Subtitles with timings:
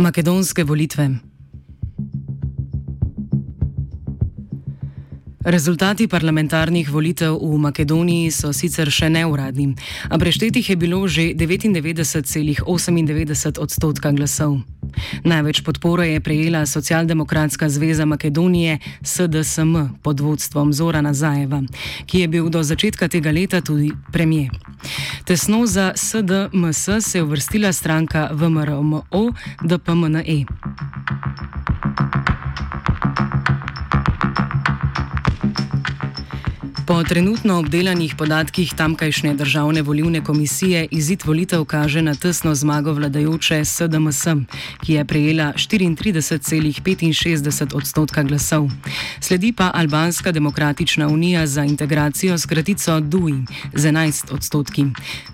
[0.00, 1.20] Makedonske volitve.
[5.44, 9.72] Rezultati parlamentarnih volitev v Makedoniji so sicer še neuradni,
[10.12, 12.60] a preštetih je bilo že 99,98
[13.56, 14.60] odstotka glasov.
[15.24, 21.64] Največ podpore je prejela Socialdemokratska zveza Makedonije SDSM pod vodstvom Zorana Zajeva,
[22.04, 24.52] ki je bil do začetka tega leta tudi premije.
[25.24, 29.08] Tesno za SDMS se je uvrstila stranka VMRMO
[29.64, 30.44] DPMNE.
[36.90, 43.64] Po trenutno obdelanih podatkih tamkajšnje državne volivne komisije izid volitev kaže na tesno zmago vladajoče
[43.64, 44.26] SDMS,
[44.82, 48.70] ki je prejela 34,65 odstotka glasov.
[49.20, 53.34] Sledi pa Albanska demokratična unija za integracijo s kratico DUI
[53.74, 54.84] z 11 odstotki,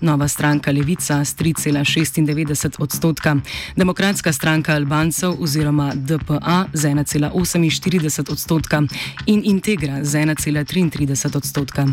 [0.01, 3.36] nova stranka Levica s 3,96 odstotka,
[3.77, 8.83] Demokratska stranka Albancev oziroma DPA z 1,48 odstotka.
[9.27, 11.86] In Integra z 1,33 odstotka odstotka.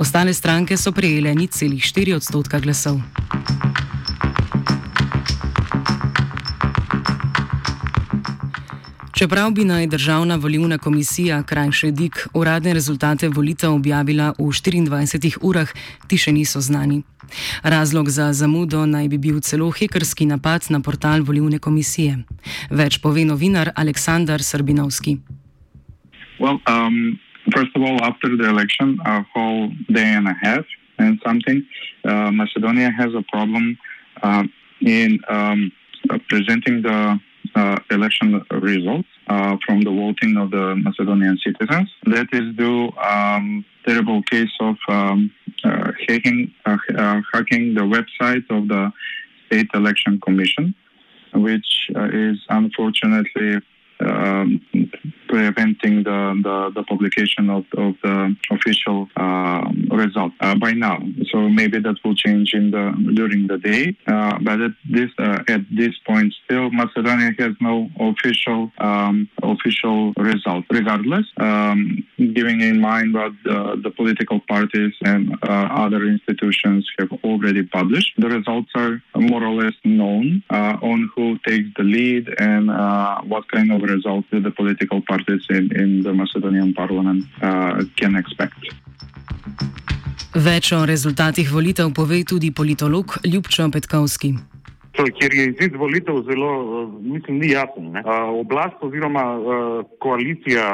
[0.00, 3.04] Ostale stranke so prejele nič celih 4 odstotka glasov.
[9.12, 15.68] Čeprav bi naj državna volivna komisija, krajše DIK, uradne rezultate volitev objavila v 24 urah,
[16.06, 17.02] ti še niso znani.
[17.62, 22.22] Razlog za zamudo naj bi bil celo hekerski napad na portal volivne komisije.
[22.70, 25.18] Več pove novinar Aleksandar Srbinovski.
[26.38, 27.18] Well, um...
[27.54, 30.64] First of all, after the election, a whole day and a half
[30.98, 31.66] and something,
[32.04, 33.78] uh, Macedonia has a problem
[34.22, 34.44] uh,
[34.80, 35.72] in um,
[36.10, 37.18] uh, presenting the
[37.54, 41.90] uh, election results uh, from the voting of the Macedonian citizens.
[42.04, 45.30] That is due um, terrible case of um,
[45.64, 48.92] uh, hacking, hacking the website of the
[49.46, 50.74] State Election Commission,
[51.32, 53.60] which is unfortunately
[54.00, 54.60] um,
[55.28, 60.98] preventing the, the, the, publication of, of the official uh, result uh, by now.
[61.30, 63.96] So maybe that will change in the during the day.
[64.06, 70.12] Uh, but at this uh, at this point, still Macedonia has no official um, official
[70.16, 70.64] result.
[70.70, 77.12] Regardless, um, giving in mind what the, the political parties and uh, other institutions have
[77.24, 82.28] already published, the results are more or less known uh, on who takes the lead
[82.38, 82.68] and
[83.28, 88.60] what kind of results the political parties in, in the Macedonian parliament uh, can expect.
[90.38, 94.34] Več o rezultatih volitev pove tudi politolog Ljubčo Petkovski.
[94.98, 96.50] Ker je izid volitev zelo,
[97.00, 97.92] mislim, ni jasen.
[97.94, 98.02] Ne?
[98.40, 99.22] Oblast oziroma
[100.02, 100.64] koalicija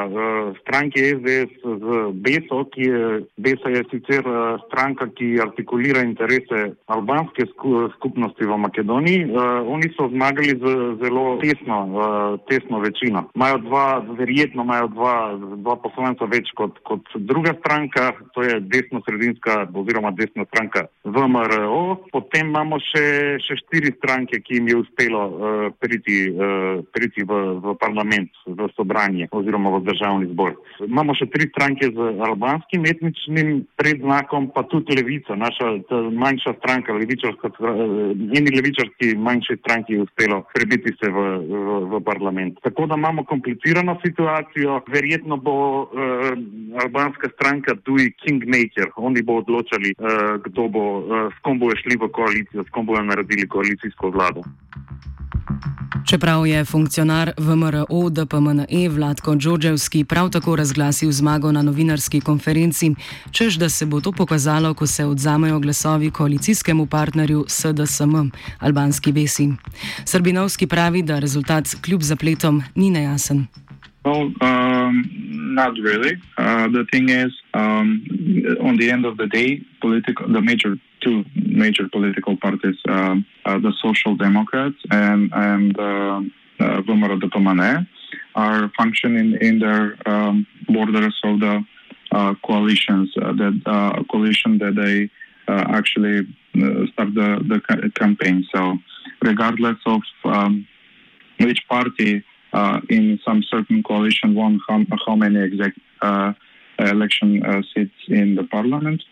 [0.61, 3.03] stranke SDS z BESO, ki je,
[3.37, 4.25] BESO je sicer
[4.67, 7.45] stranka, ki artikulira interese albanske
[7.97, 9.29] skupnosti v Makedoniji,
[9.69, 11.79] oni so zmagali z zelo tesno,
[12.49, 13.27] tesno večino.
[13.35, 13.87] Imajo dva,
[14.19, 15.17] verjetno imajo dva,
[15.67, 21.85] dva poslanca več kot, kot druga stranka, to je desno-sredinska oziroma desna stranka VMRO.
[22.13, 23.05] Potem imamo še,
[23.45, 28.31] še štiri stranke stranke, ki jim je uspelo uh, priti, uh, priti v, v parlament,
[28.47, 30.55] v sobranje oziroma v državni zbor.
[30.87, 35.83] Imamo še tri stranke z albanskim etničnim predznakom, pa tudi levica, naša
[36.15, 37.51] manjša stranka, levičarska,
[38.15, 42.63] njeni levičarski manjši stranki je uspelo prebiti se v, v, v parlament.
[42.63, 46.31] Tako da imamo komplicirano situacijo, verjetno bo uh,
[46.85, 51.99] albanska stranka Dui Kingmaker, oni bo odločali, uh, kdo bo, uh, s kom bojo šli
[51.99, 54.43] v koalicijo, s kom bojo naredili koalicijsko koalicijsko vlado.
[56.07, 62.95] Čeprav je funkcionar VMRO DPMNE Vladko Džođevski prav tako razglasil zmago na novinarski konferenci,
[63.31, 69.49] čež da se bo to pokazalo, ko se odzamejo glasovi koalicijskemu partnerju SDSM, albanski besi.
[70.05, 73.47] Srbinovski pravi, da rezultat kljub zapletom ni nejasen.
[74.05, 75.09] Well, um,
[75.55, 76.13] not really.
[76.37, 78.05] Uh, the thing is, um,
[78.61, 81.25] on the end of the day, political, the major two
[81.55, 86.21] major political parties, uh, uh, the Social Democrats and and uh,
[86.61, 86.81] uh,
[87.23, 87.87] Dopamane,
[88.35, 91.65] are functioning in their um, borders of the
[92.45, 95.11] coalitions that coalition that they
[95.79, 96.27] actually
[96.93, 98.47] start the the campaign.
[98.55, 98.79] So,
[99.23, 100.67] regardless of um,
[101.41, 106.33] which party uh, in some certain coalition won how, how many exact uh,
[106.79, 109.03] election uh, seats in the parliament.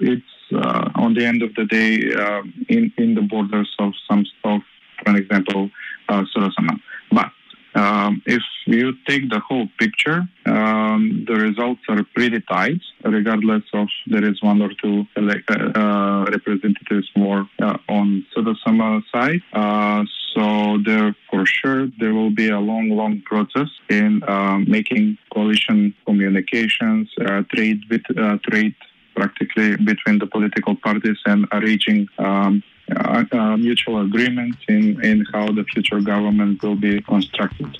[0.00, 4.24] It's uh, on the end of the day uh, in in the borders of some
[4.44, 4.60] of,
[5.04, 5.70] for example,
[6.08, 6.78] uh, Surasana.
[7.10, 7.30] But
[7.74, 13.88] um, if you take the whole picture, um, the results are pretty tight, regardless of
[14.06, 19.40] there is one or two elect, uh, representatives more uh, on Sadasama side.
[19.52, 25.18] Uh, so there, for sure, there will be a long, long process in uh, making
[25.32, 28.74] coalition communications, uh, trade with uh, trade
[29.22, 32.62] practically between the political parties and reaching um,
[33.18, 37.70] a, a mutual agreement in, in how the future government will be constructed.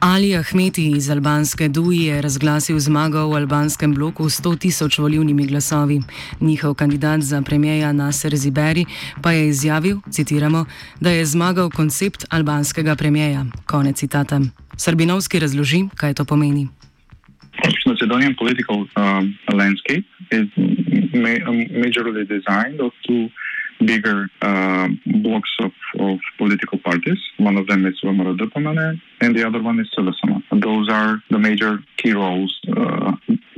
[0.00, 5.46] Ali Ahmeti iz albanske Duji je razglasil zmago v albanskem bloku s 100 tisoč volivnimi
[5.46, 6.00] glasovi.
[6.40, 8.84] Njihov kandidat za premijeja Nasser Ziberi
[9.22, 10.64] pa je izjavil, citiramo,
[11.00, 13.44] da je zmagal koncept albanskega premijeja.
[13.66, 14.40] Konec citata.
[14.76, 16.68] Srbinovski razloži, kaj to pomeni.
[17.86, 21.46] Macedonian political um, landscape is ma-
[21.82, 23.28] majorly designed of two
[23.84, 27.18] bigger uh, blocks of, of political parties.
[27.38, 30.42] One of them is Vamara Dupamane, and the other one is Silasama.
[30.50, 32.58] Those are the major key roles.
[32.68, 33.12] Uh,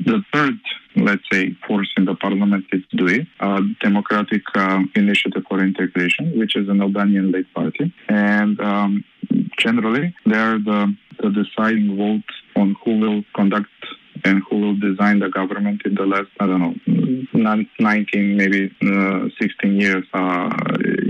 [0.05, 0.59] the third,
[0.97, 6.56] let's say, force in the parliament is DUI, uh, Democratic uh, Initiative for Integration, which
[6.56, 9.05] is an Albanian-led party, and um,
[9.59, 12.25] generally they are the, the deciding vote
[12.56, 13.69] on who will conduct
[14.25, 19.29] and who will design the government in the last, I don't know, 19, maybe uh,
[19.41, 20.50] 16 years, uh,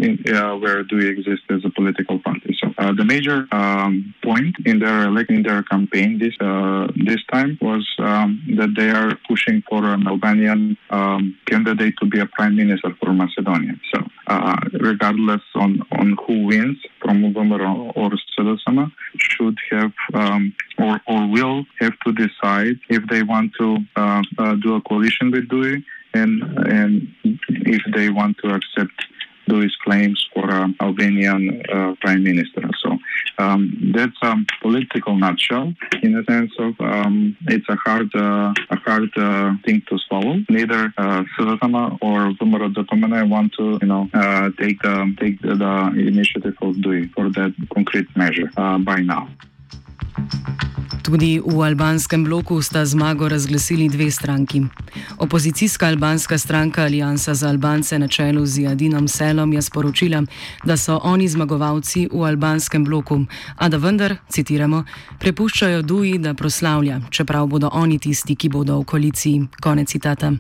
[0.02, 2.56] in, uh, where do we exist as a political party.
[2.60, 7.58] So uh, the major um, point in their electing their campaign this uh, this time
[7.60, 12.56] was um, that they are pushing for an Albanian um, candidate to be a prime
[12.56, 13.74] minister for Macedonia.
[13.92, 21.00] So uh, regardless on, on who wins from November or Sedosama, should have um, or,
[21.06, 25.48] or will have to decide if they want to uh, uh, do a coalition with
[25.48, 25.82] DUI
[26.14, 27.14] and and
[27.48, 29.06] if they want to accept
[29.48, 32.68] DUI's claims for an Albanian uh, prime minister.
[33.38, 38.76] Um, that's a political nutshell in the sense of um, it's a hard uh, a
[38.76, 40.42] hard uh, thing to swallow.
[40.48, 41.22] Neither uh,
[42.00, 46.82] or Vumara Dopamene want to you know uh, take the take the, the initiative of
[46.82, 49.28] doing for that concrete measure uh, by now.
[51.08, 54.62] Tudi v albanskem bloku sta zmago razglasili dve stranki.
[55.18, 60.22] Opozicijska albanska stranka Alijansa za Albance na čelu z Jadinom Selom je sporočila,
[60.64, 63.24] da so oni zmagovalci v albanskem bloku,
[63.56, 64.84] a da vendar, citiramo,
[65.18, 69.46] prepuščajo Duji, da proslavlja, čeprav bodo oni tisti, ki bodo v koaliciji.
[69.62, 70.32] Konec citata.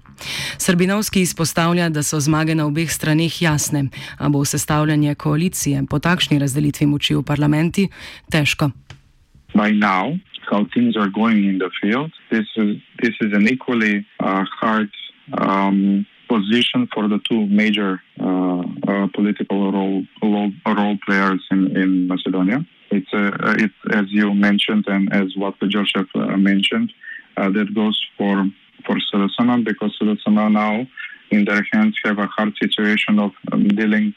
[0.58, 6.38] Srbinovski izpostavlja, da so zmage na obeh straneh jasne, a bo sestavljanje koalicije po takšni
[6.38, 7.88] razdelitvi moči v parlamenti
[8.30, 8.70] težko.
[9.54, 10.18] by now
[10.50, 12.12] how things are going in the field.
[12.30, 14.90] This is this is an equally uh, hard
[15.36, 22.08] um, position for the two major uh, uh, political role, role role players in, in
[22.08, 22.66] Macedonia.
[22.90, 26.92] It's uh, it's as you mentioned and as what Joseph uh, mentioned
[27.36, 28.46] uh, that goes for
[28.86, 30.86] for Sedasana because Sedasana now
[31.30, 34.14] in their hands have a hard situation of um, dealing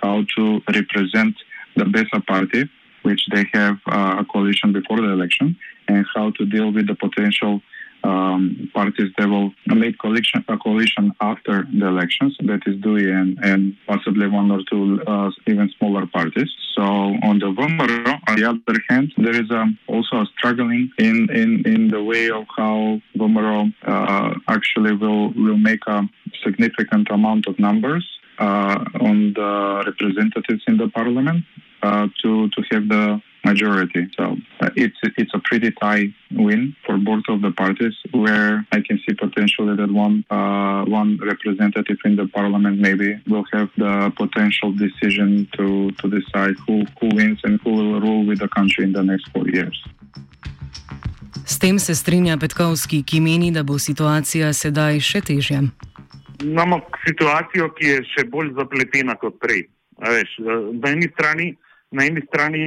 [0.00, 1.34] how to represent
[1.76, 2.68] the Besa party
[3.02, 5.56] which they have uh, a coalition before the election,
[5.88, 7.60] and how to deal with the potential
[8.04, 13.38] um, parties that will make coalition, a coalition after the elections, that is DUI and,
[13.42, 16.50] and possibly one or two uh, even smaller parties.
[16.74, 21.28] So on the Vomero, on the other hand, there is um, also a struggling in,
[21.30, 26.02] in, in the way of how Vomero uh, actually will, will make a
[26.44, 28.04] significant amount of numbers
[28.38, 31.44] uh, on the representatives in the parliament
[31.82, 34.08] uh, to to have the majority.
[34.16, 38.66] So uh, it's it's a pretty tight win for for both of the parties, where
[38.72, 43.68] I can see potentially that one uh, one representative in the parliament maybe will have
[43.76, 45.66] the potential decision to
[46.00, 49.24] to decide who who wins and who will rule with the country in the next
[49.32, 49.76] four years.
[51.44, 55.62] S tem se strinja Petkovski, ki meni, da bo situacija sedaj še težja.
[56.42, 59.66] Imamo situacijo, ki je še bolj zapletena kot prej.
[60.02, 60.30] Veš,
[60.82, 61.48] na eni strani
[61.92, 62.60] na eni strani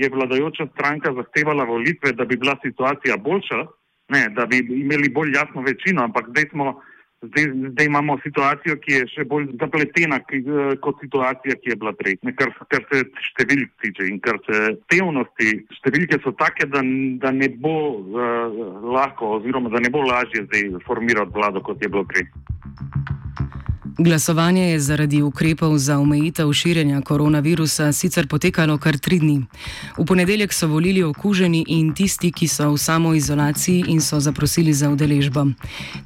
[0.00, 3.62] je vladajoča stranka zahtevala volitve, da bi bila situacija boljša,
[4.08, 6.80] ne, da bi imeli bolj jasno večino, ampak zdaj, smo,
[7.22, 10.42] zdaj, zdaj imamo situacijo, ki je še bolj zapletena ki,
[10.84, 14.76] kot situacija, ki je bila prej, ne, kar, kar se številk tiče in kar se
[14.92, 15.56] tevnosti.
[15.80, 16.84] Številke so take, da,
[17.24, 18.60] da ne bo uh,
[18.96, 22.28] lahko oziroma da ne bo lažje zdaj formirati vlado, kot je bilo prej.
[23.98, 29.44] Glasovanje je zaradi ukrepov za omejitev širjenja koronavirusa sicer potekalo kar tri dni.
[29.98, 34.90] V ponedeljek so volili okuženi in tisti, ki so v samoizolaciji in so zaprosili za
[34.90, 35.46] udeležbo.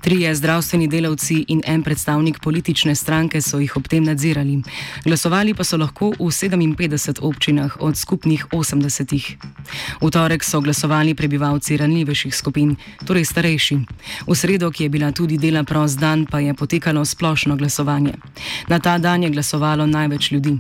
[0.01, 4.63] Trije zdravstveni delavci in en predstavnik politične stranke so jih ob tem nadzirali.
[5.05, 9.37] Glasovali pa so lahko v 57 občinah od skupnih 80.
[10.01, 13.79] V torek so glasovali prebivalci ranljivejših skupin, torej starejši.
[14.27, 18.13] V sredo, ki je bila tudi dela prost dan, pa je potekalo splošno glasovanje glasovanje.
[18.69, 20.59] Na ta dan je glasovalo največ ljudi.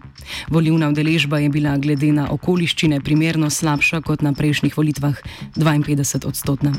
[0.48, 5.14] Volivna udeležba je bila glede na okoliščine primerno slabša kot na prejšnjih volitvah,
[5.56, 6.72] 52 odstotna.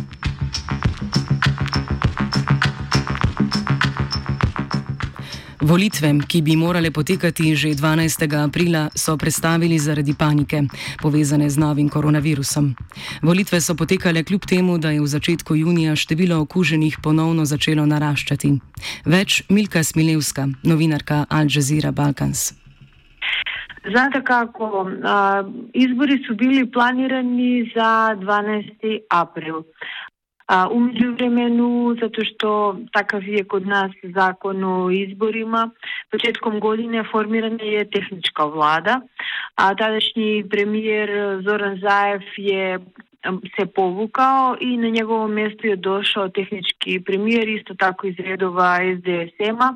[5.61, 8.25] Volitve, ki bi morale potekati že 12.
[8.45, 10.61] aprila, so predstavili zaradi panike,
[11.01, 12.73] povezane z novim koronavirusom.
[13.21, 18.57] Volitve so potekale kljub temu, da je v začetku junija število okuženih ponovno začelo naraščati.
[19.05, 22.53] Več Milka Smilevska, novinarka Al Jazeera Balkans.
[23.85, 24.89] Znate kako,
[25.73, 28.99] izbori su bili planirani za 12.
[29.09, 29.63] april.
[30.51, 32.49] А, умеѓу времену, затоа што
[32.91, 35.69] така вие код нас закон о изборима,
[36.11, 39.01] почетком година формирана е техничка влада,
[39.55, 42.77] а тадашни премиер Зоран Заев е
[43.55, 49.75] се повукао и на негово место е дошao технички премиер, исто така изредова СДСМ-а.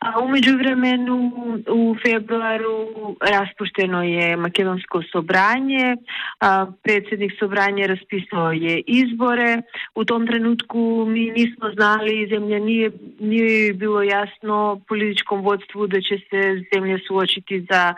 [0.00, 1.32] A umeđu vremenu
[1.68, 2.88] u februaru
[3.20, 5.96] raspušteno je makedonsko sobranje,
[6.40, 9.62] a predsjednik sobranja raspisao je izbore.
[9.94, 12.90] U tom trenutku mi nismo znali, zemlja nije,
[13.20, 17.94] nije bilo jasno političkom vodstvu da će se zemlja suočiti za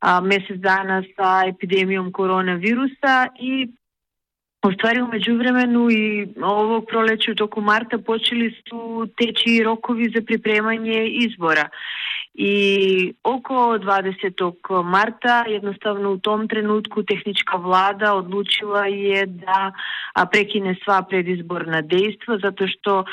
[0.00, 3.68] a, mjesec dana sa epidemijom koronavirusa i
[4.66, 10.22] U stvari, umeđu vremenu i ovog proleća u toku marta počeli su teći rokovi za
[10.26, 11.68] pripremanje izbora.
[12.34, 14.82] I oko 20.
[14.84, 19.72] marta jednostavno u tom trenutku tehnička vlada odlučila je da
[20.32, 23.04] prekine sva predizborna dejstva zato što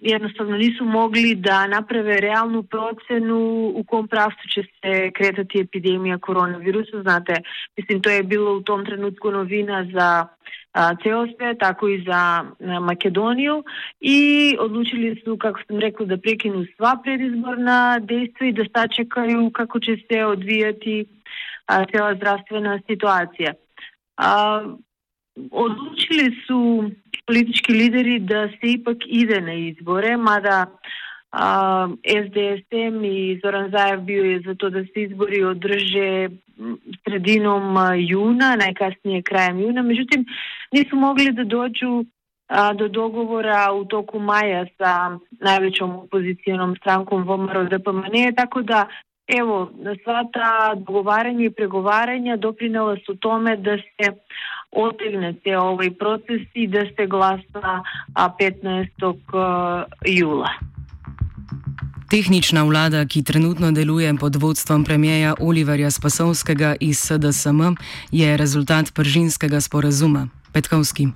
[0.00, 7.02] jednostavno nisu mogli da naprave realnu procenu u kom pravcu će se kretati epidemija koronavirusa.
[7.02, 7.34] Znate,
[7.76, 10.26] mislim to je bilo u tom trenutku novina za
[11.02, 13.62] целосте, тако и за Македонија
[14.00, 19.78] и одлучили се, како сум рекла, да прекину сва предизборна действа и да сачекају како
[19.78, 21.04] ќе се одвијати
[21.92, 23.54] цела здравствена ситуација.
[24.16, 24.64] А,
[25.50, 26.90] одлучили су
[27.26, 30.66] политички лидери да се ипак иде на изборе, мада
[31.32, 36.28] a, SDSM i Zoran Zajev bio je za to da se izbori održe
[37.04, 37.76] sredinom
[38.08, 39.82] juna, najkasnije krajem juna.
[39.82, 40.24] Međutim,
[40.72, 42.04] nisu mogli da dođu
[42.48, 48.86] a, do dogovora u toku maja sa najvećom opozicijonom strankom VMRO DPMN, tako da
[49.26, 49.70] evo,
[50.04, 54.12] sva ta dogovaranja i pregovaranja doprinela su tome da se
[54.70, 57.82] otegne te ovaj proces i da se glasa
[58.14, 59.84] 15.
[60.06, 60.71] jula.
[62.12, 67.60] Tehnična vlada, ki trenutno deluje pod vodstvom premijeja Oliverja Spasovskega iz SDSM,
[68.10, 70.28] je rezultat pržinskega sporazuma.
[70.52, 71.06] Petkovski.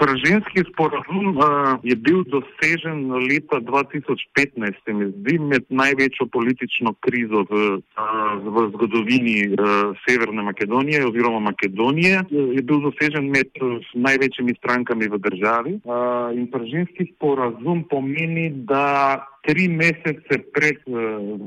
[0.00, 1.44] Pržinski sporazum uh,
[1.82, 8.64] je bil dosežen leta 2015, se mi zdi, med največjo politično krizo v, uh, v
[8.72, 12.24] zgodovini uh, Severne Makedonije oziroma Makedonije.
[12.30, 15.72] Je bil dosežen med uh, največjimi strankami v državi.
[15.84, 20.94] Uh, in pržinski sporazum pomeni, da tri mesece pred uh,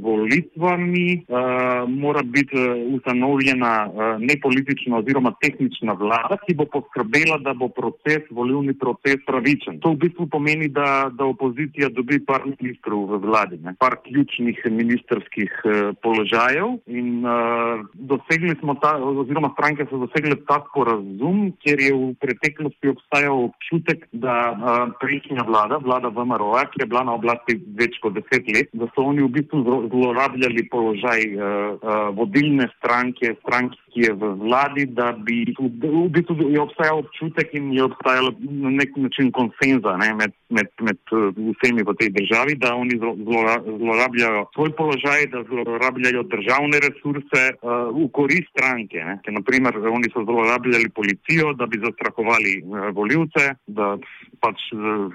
[0.03, 7.53] volitvami uh, mora biti uh, ustanovljena uh, nepolitična oziroma tehnična vlada, ki bo poskrbela, da
[7.53, 9.79] bo proces, volilni proces pravičen.
[9.79, 13.75] To v bistvu pomeni, da, da opozicija dobi par ministrov v vladi, ne?
[13.79, 20.59] par ključnih ministerskih uh, položajev in uh, dosegli smo ta, oziroma stranke so dosegli ta
[20.67, 26.91] sporazum, ker je v preteklosti obstajal občutek, da uh, prejšnja vlada, vlada VMRO-a, ki je
[26.91, 29.61] bila na oblasti več kot deset let, da so oni v bistvu
[29.93, 36.51] zlorabljali položaj uh, uh, vodilne stranke, stranke, ki je v vladi, da bi v, bistvu
[36.51, 41.31] je obstajal občutek in je obstajal na nek način konsenza ne, med, med, med uh,
[41.55, 47.87] vsemi v tej državi, da oni zlora, zlorabljajo svoj položaj, da zlorabljajo državne resurse uh,
[47.95, 48.99] v korist stranke.
[48.99, 49.15] Ne.
[49.23, 53.47] Ker, naprimer, oni so zlorabljali policijo, da bi zastrahovali uh, voljivce,
[53.79, 53.95] da
[54.43, 55.07] pač uh,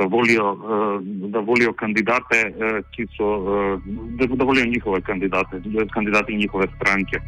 [0.00, 0.96] da volijo, uh,
[1.28, 5.60] da volijo kandidate, uh, ki so, uh, da, da volijo njihove kandidate,
[5.92, 7.20] kandidate njihove stranke.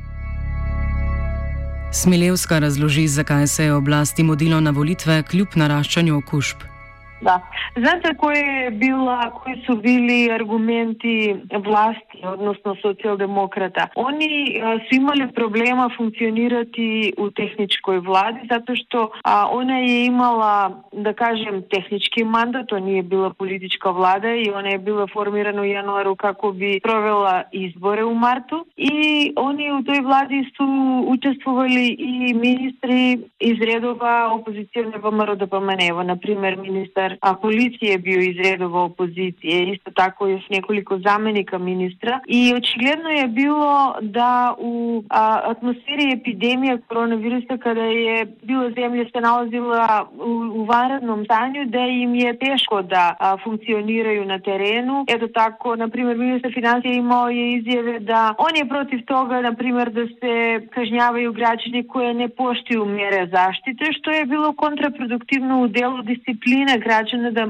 [1.92, 6.75] Smilevska razloži, zakaj se je oblasti modilo na volitve kljub naraščanju okužb.
[7.22, 7.40] Да.
[7.76, 13.88] Знаете кои била, кои су били аргументи власти, односно социјалдемократа?
[13.96, 21.14] Они су имале проблема функционирати у техничкој влади, затоа што а, она е имала, да
[21.14, 26.16] кажем, технички мандат, они е била политичка влада и она е била формирана у јануару
[26.16, 28.66] како би провела избори у марту.
[28.76, 30.66] И они у тој влади су
[31.08, 37.98] учествували и министри из редова опозиционе ВМРО да ДПМН, на пример министар министар а полиција
[38.02, 45.02] био изредува опозиција, исто тако и неколико заменика министра и очигледно е било да у
[45.08, 47.86] а, атмосфери епидемија коронавируса каде
[48.20, 51.24] е била земја се налазила у, у варедном
[51.66, 55.04] да им е тешко да а, функционирају на терену.
[55.08, 59.54] Ето тако, на пример, министар финансија имао е изјаве да он е против тога, на
[59.54, 65.68] пример, да се кажњавају граѓани кои не поштују мере заштите, што е било контрапродуктивно у
[65.68, 67.46] делу дисциплина граѓани граѓани да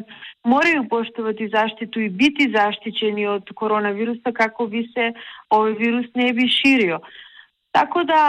[0.47, 5.13] морају поштовати и заштиту и бити заштичени од коронавируса како би се
[5.51, 6.99] овој вирус не би ширио.
[7.73, 8.23] Така да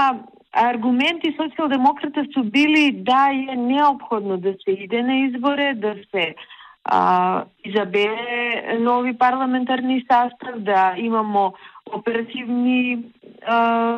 [0.51, 6.35] аргументи социјалдемократите су били да е необходно да се иде на изборе, да се
[6.83, 11.53] а, изабере нови парламентарни састав, да имамо
[11.93, 13.03] оперативни
[13.45, 13.97] а,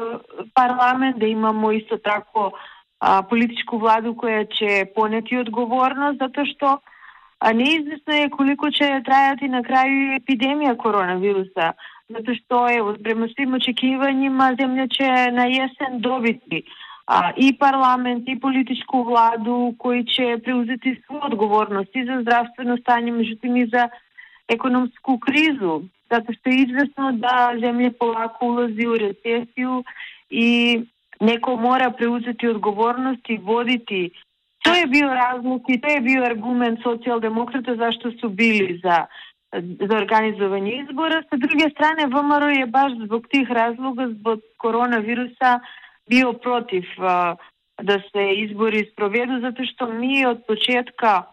[0.54, 2.52] парламент, да имамо исто тако
[3.00, 6.80] а, политичку владу која ќе понети одговорност, затоа што
[7.40, 11.72] a neizvjesno je koliko će trajati na kraju epidemija koronavirusa.
[12.10, 16.64] Zato što evo, prema svim očekivanjima zemlja će na jesen dobiti
[17.08, 23.12] a, i parlament i političku vladu koji će preuzeti svu odgovornost i za zdravstveno stanje,
[23.12, 23.90] međutim i za
[24.48, 25.82] ekonomsku krizu.
[26.10, 29.84] Zato što je izvjesno da zemlja polako ulazi u recesiju
[30.30, 30.80] i
[31.20, 34.10] neko mora preuzeti odgovornost i voditi
[34.70, 39.06] To je bio razlog i to je bio argument socijaldemokrata zašto su bili za,
[39.90, 41.24] za organizovanje izbora.
[41.30, 45.60] Sa druge strane, VMRO je baš zbog tih razloga, zbog koronavirusa,
[46.10, 47.38] bio protiv uh,
[47.82, 51.24] da se izbori sprovedu, zato što mi od početka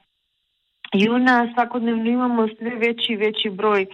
[0.93, 3.87] juna svakodnevno imamo sve veći i veći broj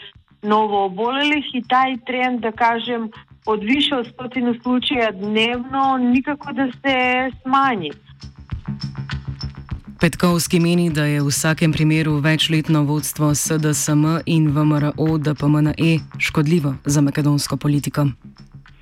[0.43, 3.11] novo obolelih i taj trend, da kažem,
[3.47, 7.91] od više od stotinu slučaja dnevno nikako da se smanji.
[10.03, 17.01] Petkovski meni, da je v vsakem primeru večletno vodstvo SDSM in VMRO DPMNE škodljivo za
[17.01, 18.07] makedonsko politiko.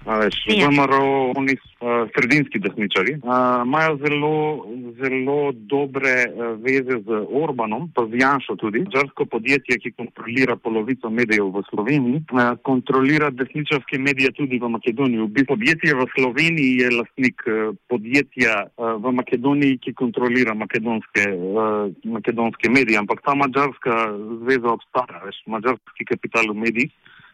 [0.04, 4.66] VMRO, oni uh, sredinski desničari, uh, imajo zelo,
[5.00, 7.08] zelo dobre uh, veze z
[7.42, 8.80] Orbanom, pa z Janšo tudi.
[8.80, 15.28] Mačarsko podjetje, ki kontrolira polovico medijev v Sloveniji, uh, kontrolira desničarske medije tudi v Makedoniji.
[15.28, 21.92] V podjetje v Sloveniji je lastnik uh, podjetja uh, v Makedoniji, ki kontrolira makedonske, uh,
[22.04, 26.92] makedonske medije, ampak ta mačarska zveza obstaja, veš, mačarski kapital v medijih.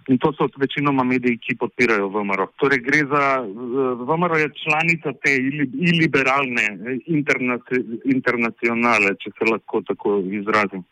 [0.09, 2.47] In to so večinoma mediji, ki podpirajo VMRO.
[2.63, 3.25] Torej, gre za
[4.09, 5.33] VMRO je članica te
[5.91, 6.67] iliberalne
[8.05, 10.85] internacionale, če se lahko tako izrazim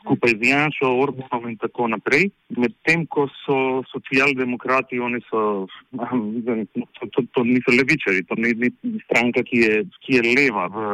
[0.00, 2.30] skupaj z Janšo, Orbanom in tako naprej.
[2.56, 5.66] Medtem ko so socialdemokrati, oni so,
[6.98, 10.84] to, to, to niso levičari, to ni, ni stranka, ki je, ki je leva v,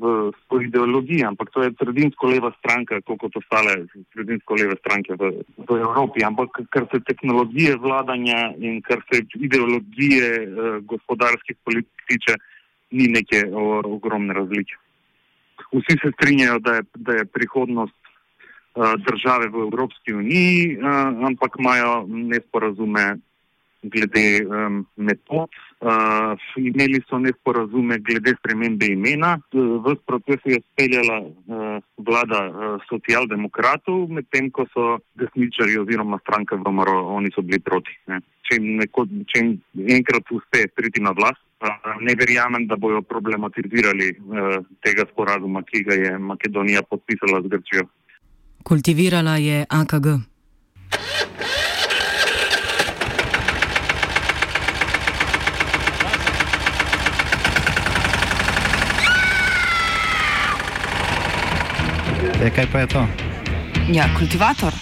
[0.00, 5.32] v, v ideologiji, ampak to je sredinsko leva stranka, kot ostale sredinsko leve stranke v,
[5.58, 6.24] v Evropi.
[6.26, 12.38] Ampak kar se tehnologije vladanja in kar se ideologije eh, gospodarskih politik tiče,
[12.92, 14.76] ni neke o, ogromne razlike
[15.72, 21.56] vsi se strinjajo, da je, da je prihodnost uh, države v Evropski uniji, uh, ampak
[21.58, 23.16] imajo nesporazume
[23.82, 25.50] glede um, metod.
[25.82, 29.40] Uh, imeli so nesporazume glede spremembe imena.
[29.52, 37.00] V proces je speljala uh, vlada uh, socialdemokratov, medtem ko so desničari oziroma stranka VMRO,
[37.18, 37.98] oni so bili proti.
[38.06, 38.20] Ne.
[38.46, 39.42] Če neko, če
[39.98, 41.42] enkrat uspe priti na vlast,
[42.00, 47.86] ne verjamem, da bojo problematizirali uh, tega sporazuma, ki ga je Makedonija podpisala z Grčijo.
[48.62, 50.06] Kultivirala je AKG.
[62.42, 63.06] E, kaj pa je to?
[63.92, 64.72] Ja, kultivator.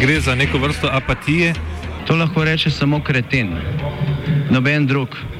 [0.00, 1.54] Gre za neko vrsto apatije.
[2.06, 3.54] To lahko reče samo kreten,
[4.50, 5.08] noben drug.